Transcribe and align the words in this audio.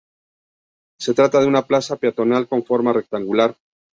Se 0.99 1.13
trata 1.13 1.39
de 1.39 1.45
una 1.45 1.67
plaza 1.67 1.95
peatonal 1.95 2.47
con 2.47 2.65
forma 2.65 2.91
rectangular. 2.91 3.55